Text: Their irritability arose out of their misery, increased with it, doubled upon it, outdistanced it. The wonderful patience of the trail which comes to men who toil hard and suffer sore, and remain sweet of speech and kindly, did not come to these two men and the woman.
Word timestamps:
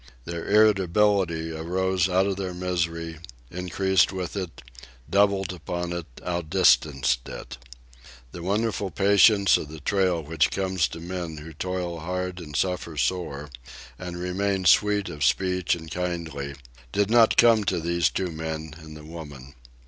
Their 0.25 0.47
irritability 0.49 1.51
arose 1.51 2.09
out 2.09 2.25
of 2.25 2.35
their 2.35 2.55
misery, 2.55 3.19
increased 3.51 4.11
with 4.11 4.35
it, 4.35 4.63
doubled 5.07 5.53
upon 5.53 5.93
it, 5.93 6.07
outdistanced 6.25 7.29
it. 7.29 7.59
The 8.31 8.41
wonderful 8.41 8.89
patience 8.89 9.57
of 9.57 9.67
the 9.67 9.79
trail 9.79 10.23
which 10.23 10.49
comes 10.49 10.87
to 10.87 10.99
men 10.99 11.37
who 11.37 11.53
toil 11.53 11.99
hard 11.99 12.39
and 12.39 12.55
suffer 12.55 12.97
sore, 12.97 13.51
and 13.99 14.17
remain 14.17 14.65
sweet 14.65 15.07
of 15.07 15.23
speech 15.23 15.75
and 15.75 15.91
kindly, 15.91 16.55
did 16.91 17.11
not 17.11 17.37
come 17.37 17.63
to 17.65 17.79
these 17.79 18.09
two 18.09 18.31
men 18.31 18.73
and 18.79 18.97
the 18.97 19.05
woman. 19.05 19.53